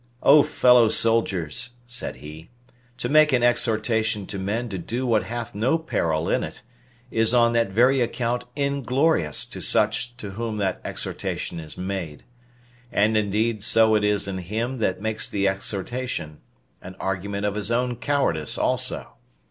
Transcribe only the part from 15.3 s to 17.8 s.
exhortation, an argument of his